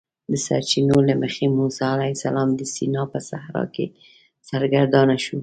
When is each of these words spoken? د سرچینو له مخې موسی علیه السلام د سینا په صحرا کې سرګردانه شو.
د 0.31 0.33
سرچینو 0.45 0.97
له 1.09 1.13
مخې 1.21 1.45
موسی 1.57 1.83
علیه 1.93 2.13
السلام 2.15 2.49
د 2.55 2.61
سینا 2.73 3.03
په 3.11 3.19
صحرا 3.29 3.63
کې 3.75 3.85
سرګردانه 4.49 5.15
شو. 5.25 5.37